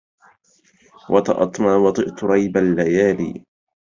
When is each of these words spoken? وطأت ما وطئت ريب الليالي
وطأت 1.09 1.61
ما 1.61 1.75
وطئت 1.75 2.23
ريب 2.23 2.57
الليالي 2.57 3.45